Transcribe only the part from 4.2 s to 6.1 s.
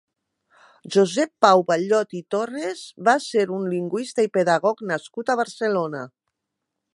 i pedagog nascut a Barcelona.